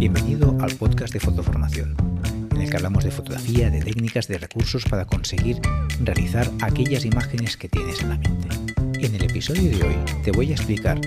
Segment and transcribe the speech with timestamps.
[0.00, 1.94] Bienvenido al podcast de Fotoformación,
[2.52, 5.60] en el que hablamos de fotografía, de técnicas, de recursos para conseguir
[6.02, 8.48] realizar aquellas imágenes que tienes en la mente.
[9.06, 10.98] En el episodio de hoy te voy a explicar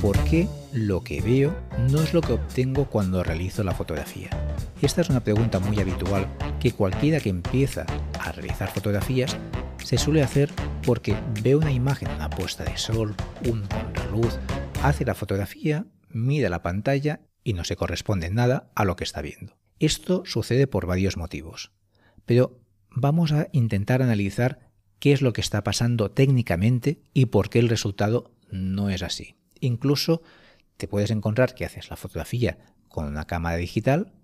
[0.00, 1.54] por qué lo que veo
[1.90, 4.30] no es lo que obtengo cuando realizo la fotografía.
[4.80, 6.26] Esta es una pregunta muy habitual
[6.60, 7.84] que cualquiera que empieza
[8.20, 9.36] a realizar fotografías
[9.84, 10.50] se suele hacer
[10.86, 13.14] porque ve una imagen, una puesta de sol,
[13.44, 14.38] un contraluz,
[14.82, 19.22] hace la fotografía, mira la pantalla y no se corresponde nada a lo que está
[19.22, 19.56] viendo.
[19.78, 21.70] Esto sucede por varios motivos,
[22.26, 22.58] pero
[22.90, 27.68] vamos a intentar analizar qué es lo que está pasando técnicamente y por qué el
[27.68, 29.36] resultado no es así.
[29.60, 30.22] Incluso
[30.76, 34.14] te puedes encontrar que haces la fotografía con una cámara digital,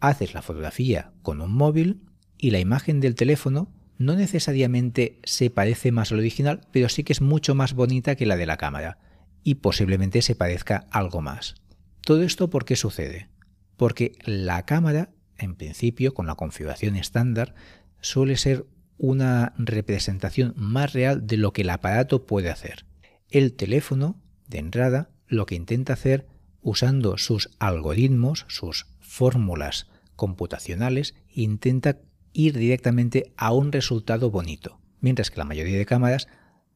[0.00, 2.00] haces la fotografía con un móvil
[2.38, 7.12] y la imagen del teléfono no necesariamente se parece más al original, pero sí que
[7.12, 8.98] es mucho más bonita que la de la cámara
[9.42, 11.54] y posiblemente se parezca algo más.
[12.04, 13.28] ¿Todo esto por qué sucede?
[13.76, 17.54] Porque la cámara, en principio, con la configuración estándar,
[18.00, 18.66] suele ser
[18.98, 22.84] una representación más real de lo que el aparato puede hacer.
[23.30, 26.26] El teléfono, de entrada, lo que intenta hacer
[26.60, 32.00] usando sus algoritmos, sus fórmulas computacionales, intenta
[32.34, 36.28] ir directamente a un resultado bonito, mientras que la mayoría de cámaras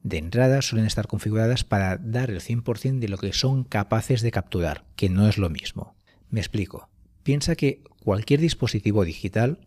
[0.03, 4.31] de entrada suelen estar configuradas para dar el 100% de lo que son capaces de
[4.31, 5.95] capturar, que no es lo mismo.
[6.31, 6.89] Me explico.
[7.23, 9.59] Piensa que cualquier dispositivo digital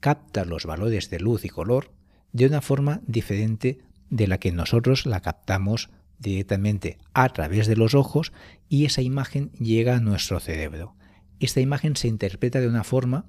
[0.00, 1.92] capta los valores de luz y color
[2.32, 3.78] de una forma diferente
[4.10, 8.32] de la que nosotros la captamos directamente a través de los ojos
[8.68, 10.94] y esa imagen llega a nuestro cerebro.
[11.40, 13.26] Esta imagen se interpreta de una forma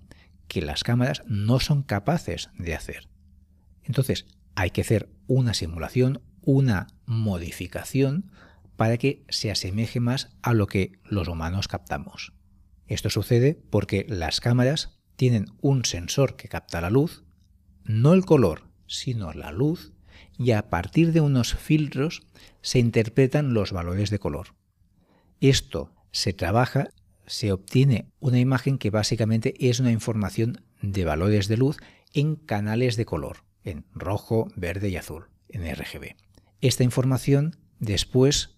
[0.48, 3.08] que las cámaras no son capaces de hacer.
[3.84, 8.32] Entonces, hay que hacer una simulación, una modificación
[8.76, 12.34] para que se asemeje más a lo que los humanos captamos.
[12.88, 17.24] Esto sucede porque las cámaras tienen un sensor que capta la luz,
[17.84, 19.94] no el color, sino la luz,
[20.38, 22.24] y a partir de unos filtros
[22.62, 24.56] se interpretan los valores de color.
[25.40, 26.90] Esto se trabaja
[27.32, 31.78] se obtiene una imagen que básicamente es una información de valores de luz
[32.14, 36.16] en canales de color, en rojo, verde y azul, en RGB.
[36.62, 38.56] Esta información después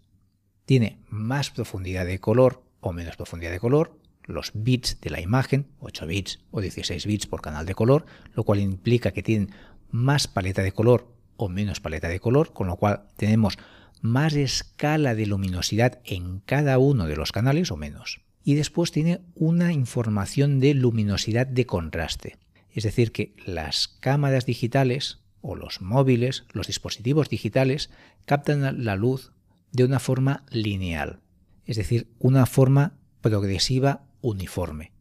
[0.65, 5.67] tiene más profundidad de color o menos profundidad de color, los bits de la imagen,
[5.79, 9.51] 8 bits o 16 bits por canal de color, lo cual implica que tienen
[9.89, 13.57] más paleta de color o menos paleta de color, con lo cual tenemos
[14.01, 19.21] más escala de luminosidad en cada uno de los canales o menos y después tiene
[19.35, 22.37] una información de luminosidad de contraste.
[22.69, 27.91] Es decir, que las cámaras digitales o los móviles, los dispositivos digitales,
[28.25, 29.33] captan la luz
[29.71, 31.19] de una forma lineal,
[31.65, 34.93] es decir, una forma progresiva uniforme.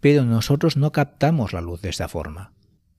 [0.00, 2.52] Pero nosotros no captamos la luz de esta forma.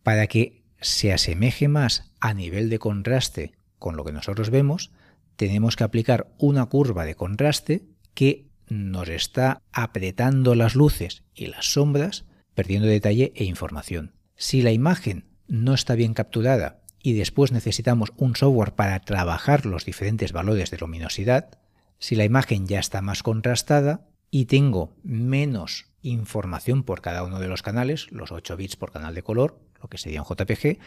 [0.04, 4.92] Para que se asemeje más a nivel de contraste con lo que nosotros vemos,
[5.36, 11.74] tenemos que aplicar una curva de contraste que nos está apretando las luces y las
[11.74, 14.14] sombras, perdiendo detalle e información.
[14.36, 19.86] Si la imagen no está bien capturada y después necesitamos un software para trabajar los
[19.86, 21.59] diferentes valores de luminosidad,
[22.00, 27.50] si la imagen ya está más contrastada y tengo menos información por cada uno de
[27.50, 30.80] los canales, los 8 bits por canal de color, lo que sería un JPG,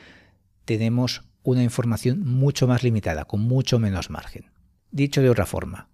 [0.64, 4.50] tenemos una información mucho más limitada, con mucho menos margen.
[4.90, 5.88] Dicho de otra forma,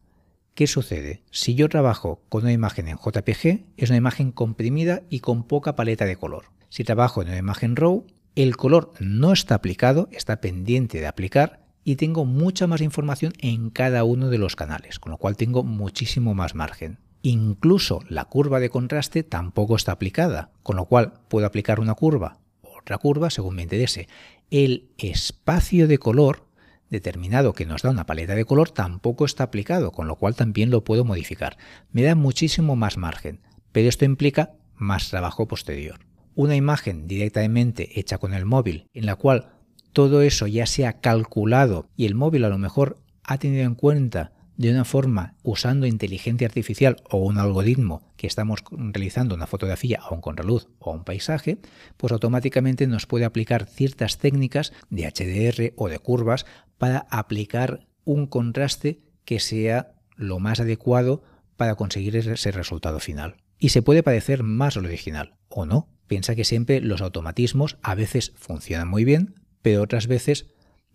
[0.54, 1.22] ¿Qué sucede?
[1.30, 5.76] Si yo trabajo con una imagen en JPG, es una imagen comprimida y con poca
[5.76, 6.50] paleta de color.
[6.68, 11.60] Si trabajo en una imagen RAW, el color no está aplicado, está pendiente de aplicar
[11.84, 15.64] y tengo mucha más información en cada uno de los canales, con lo cual tengo
[15.64, 16.98] muchísimo más margen.
[17.22, 22.42] Incluso la curva de contraste tampoco está aplicada, con lo cual puedo aplicar una curva
[22.82, 24.08] otra curva según me interese.
[24.50, 26.46] El espacio de color
[26.90, 30.70] determinado que nos da una paleta de color tampoco está aplicado, con lo cual también
[30.70, 31.56] lo puedo modificar.
[31.90, 33.40] Me da muchísimo más margen,
[33.70, 36.00] pero esto implica más trabajo posterior.
[36.34, 39.52] Una imagen directamente hecha con el móvil, en la cual
[39.92, 43.74] todo eso ya se ha calculado y el móvil a lo mejor ha tenido en
[43.74, 50.00] cuenta de una forma usando inteligencia artificial o un algoritmo que estamos realizando una fotografía
[50.00, 51.58] a un contraluz o a un paisaje,
[51.96, 56.46] pues automáticamente nos puede aplicar ciertas técnicas de HDR o de curvas
[56.78, 61.22] para aplicar un contraste que sea lo más adecuado
[61.56, 63.36] para conseguir ese resultado final.
[63.58, 65.88] Y se puede parecer más al original, o no.
[66.12, 70.44] Piensa que siempre los automatismos a veces funcionan muy bien, pero otras veces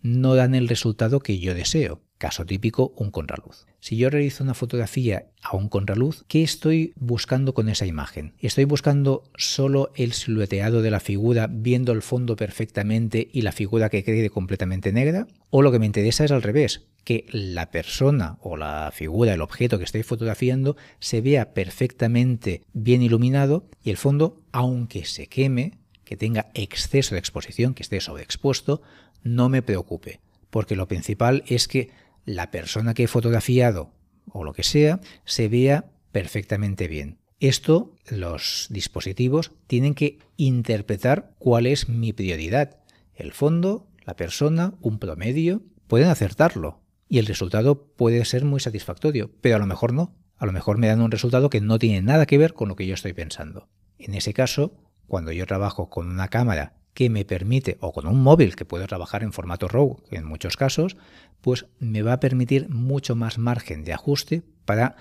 [0.00, 2.04] no dan el resultado que yo deseo.
[2.18, 3.66] Caso típico, un contraluz.
[3.80, 8.34] Si yo realizo una fotografía a un contraluz, ¿qué estoy buscando con esa imagen?
[8.38, 13.88] ¿Estoy buscando solo el silueteado de la figura viendo el fondo perfectamente y la figura
[13.88, 15.26] que quede completamente negra?
[15.50, 16.86] ¿O lo que me interesa es al revés?
[17.08, 23.00] Que la persona o la figura, el objeto que estoy fotografiando se vea perfectamente bien
[23.00, 28.82] iluminado y el fondo, aunque se queme, que tenga exceso de exposición, que esté sobreexpuesto,
[29.22, 30.20] no me preocupe,
[30.50, 31.88] porque lo principal es que
[32.26, 33.90] la persona que he fotografiado
[34.30, 37.16] o lo que sea se vea perfectamente bien.
[37.40, 42.80] Esto los dispositivos tienen que interpretar cuál es mi prioridad.
[43.14, 49.30] El fondo, la persona, un promedio, pueden acertarlo y el resultado puede ser muy satisfactorio,
[49.40, 50.14] pero a lo mejor no.
[50.36, 52.76] A lo mejor me dan un resultado que no tiene nada que ver con lo
[52.76, 53.68] que yo estoy pensando.
[53.98, 54.72] En ese caso,
[55.06, 58.86] cuando yo trabajo con una cámara que me permite, o con un móvil que puedo
[58.86, 60.96] trabajar en formato RAW, en muchos casos,
[61.40, 64.96] pues me va a permitir mucho más margen de ajuste para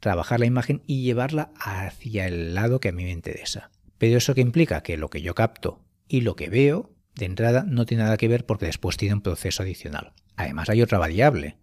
[0.00, 3.70] trabajar la imagen y llevarla hacia el lado que a mí me interesa.
[3.98, 7.64] Pero eso que implica que lo que yo capto y lo que veo, de entrada,
[7.66, 10.12] no tiene nada que ver porque después tiene un proceso adicional.
[10.36, 11.56] Además hay otra variable,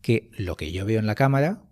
[0.00, 1.62] que lo que yo veo en la cámara,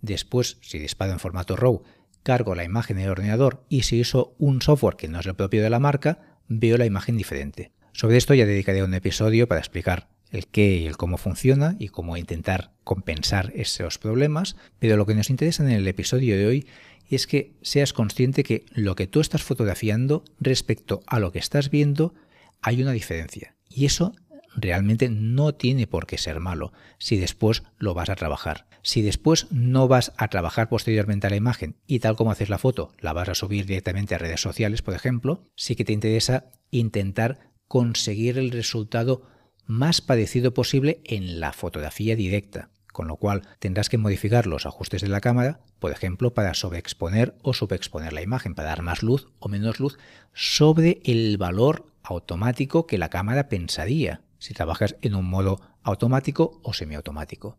[0.00, 1.82] después, si disparo en formato RAW,
[2.22, 5.34] cargo la imagen en el ordenador y si uso un software que no es el
[5.34, 7.72] propio de la marca, veo la imagen diferente.
[7.92, 11.88] Sobre esto ya dedicaré un episodio para explicar el qué y el cómo funciona y
[11.88, 16.66] cómo intentar compensar esos problemas, pero lo que nos interesa en el episodio de hoy
[17.08, 21.70] es que seas consciente que lo que tú estás fotografiando respecto a lo que estás
[21.70, 22.14] viendo
[22.62, 24.12] hay una diferencia y eso
[24.56, 28.66] realmente no tiene por qué ser malo si después lo vas a trabajar.
[28.82, 32.58] Si después no vas a trabajar posteriormente a la imagen y tal como haces la
[32.58, 36.46] foto, la vas a subir directamente a redes sociales, por ejemplo, sí que te interesa
[36.70, 39.22] intentar conseguir el resultado
[39.66, 45.02] más parecido posible en la fotografía directa, con lo cual tendrás que modificar los ajustes
[45.02, 49.28] de la cámara, por ejemplo, para sobreexponer o subexponer la imagen, para dar más luz
[49.40, 49.98] o menos luz
[50.32, 56.72] sobre el valor automático que la cámara pensaría si trabajas en un modo automático o
[56.72, 57.58] semiautomático.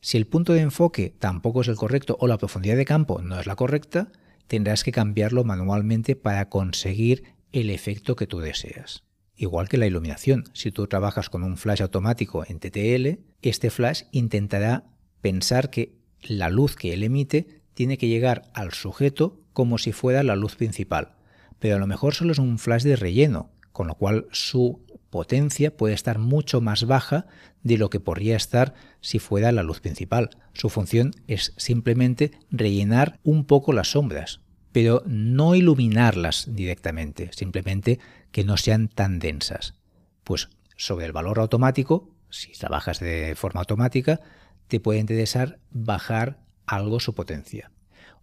[0.00, 3.40] Si el punto de enfoque tampoco es el correcto o la profundidad de campo no
[3.40, 4.12] es la correcta,
[4.46, 9.04] tendrás que cambiarlo manualmente para conseguir el efecto que tú deseas.
[9.36, 14.02] Igual que la iluminación, si tú trabajas con un flash automático en TTL, este flash
[14.10, 14.84] intentará
[15.20, 20.22] pensar que la luz que él emite tiene que llegar al sujeto como si fuera
[20.22, 21.16] la luz principal,
[21.58, 25.76] pero a lo mejor solo es un flash de relleno, con lo cual su potencia
[25.76, 27.26] puede estar mucho más baja
[27.62, 30.30] de lo que podría estar si fuera la luz principal.
[30.52, 34.40] Su función es simplemente rellenar un poco las sombras,
[34.72, 38.00] pero no iluminarlas directamente, simplemente
[38.32, 39.74] que no sean tan densas.
[40.24, 44.18] Pues sobre el valor automático, si trabajas de forma automática,
[44.66, 47.70] te puede interesar bajar algo su potencia.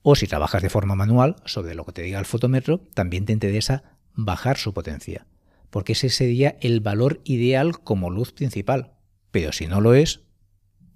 [0.02, 3.32] O si trabajas de forma manual, sobre lo que te diga el fotómetro, también te
[3.32, 3.84] interesa
[4.16, 5.26] bajar su potencia
[5.76, 8.94] porque ese sería el valor ideal como luz principal.
[9.32, 10.22] Pero si no lo es,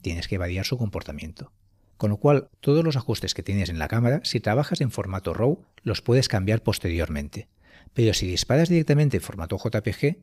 [0.01, 1.51] tienes que variar su comportamiento.
[1.97, 5.33] Con lo cual, todos los ajustes que tienes en la cámara, si trabajas en formato
[5.33, 7.49] RAW, los puedes cambiar posteriormente.
[7.93, 10.19] Pero si disparas directamente en formato JPG,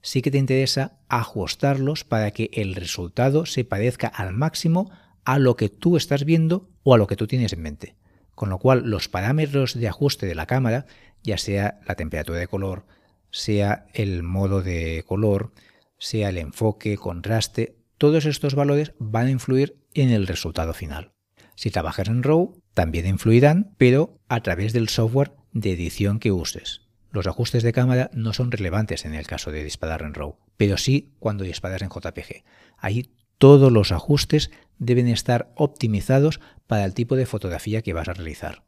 [0.00, 4.90] sí que te interesa ajustarlos para que el resultado se parezca al máximo
[5.26, 7.94] a lo que tú estás viendo o a lo que tú tienes en mente.
[8.34, 10.86] Con lo cual, los parámetros de ajuste de la cámara,
[11.22, 12.86] ya sea la temperatura de color,
[13.30, 15.52] sea el modo de color,
[15.98, 21.12] sea el enfoque, contraste, todos estos valores van a influir en el resultado final.
[21.56, 26.82] Si trabajas en RAW, también influirán, pero a través del software de edición que uses.
[27.10, 30.76] Los ajustes de cámara no son relevantes en el caso de disparar en RAW, pero
[30.76, 32.44] sí cuando disparas en JPG.
[32.76, 38.14] Ahí todos los ajustes deben estar optimizados para el tipo de fotografía que vas a
[38.14, 38.62] realizar.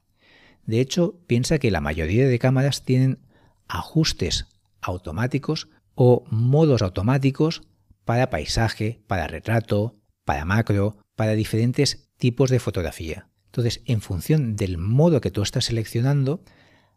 [0.64, 3.18] De hecho, piensa que la mayoría de cámaras tienen
[3.70, 4.46] ajustes
[4.80, 7.62] automáticos o modos automáticos
[8.04, 13.28] para paisaje, para retrato, para macro, para diferentes tipos de fotografía.
[13.46, 16.42] Entonces, en función del modo que tú estás seleccionando,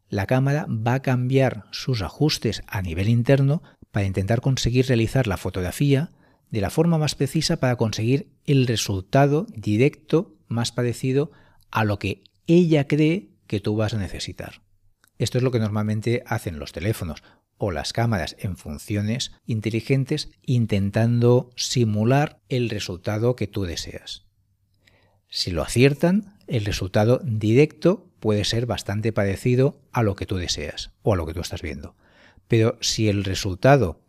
[0.09, 5.37] la cámara va a cambiar sus ajustes a nivel interno para intentar conseguir realizar la
[5.37, 6.11] fotografía
[6.49, 11.31] de la forma más precisa para conseguir el resultado directo más parecido
[11.71, 14.62] a lo que ella cree que tú vas a necesitar.
[15.23, 17.23] Esto es lo que normalmente hacen los teléfonos
[17.57, 24.25] o las cámaras en funciones inteligentes intentando simular el resultado que tú deseas.
[25.29, 30.91] Si lo aciertan, el resultado directo puede ser bastante parecido a lo que tú deseas
[31.03, 31.95] o a lo que tú estás viendo.
[32.49, 34.01] Pero si el resultado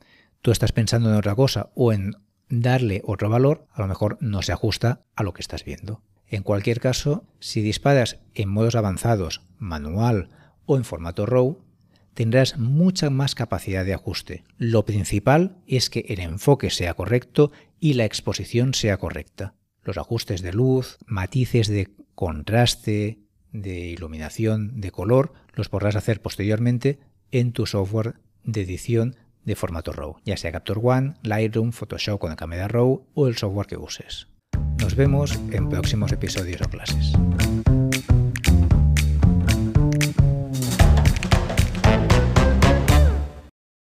[0.42, 2.16] tú estás pensando en otra cosa o en
[2.48, 6.02] darle otro valor, a lo mejor no se ajusta a lo que estás viendo.
[6.26, 10.30] En cualquier caso, si disparas en modos avanzados, manual
[10.66, 11.58] o en formato RAW,
[12.14, 14.44] tendrás mucha más capacidad de ajuste.
[14.56, 19.54] Lo principal es que el enfoque sea correcto y la exposición sea correcta.
[19.82, 23.18] Los ajustes de luz, matices de contraste,
[23.52, 26.98] de iluminación, de color, los podrás hacer posteriormente
[27.30, 32.30] en tu software de edición de formato RAW, ya sea Capture One, Lightroom, Photoshop con
[32.30, 34.28] la cámara RAW o el software que uses.
[34.80, 37.12] Nos vemos en próximos episodios o clases.